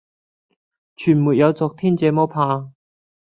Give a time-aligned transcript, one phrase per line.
[0.95, 2.71] 全沒有昨天這麼怕，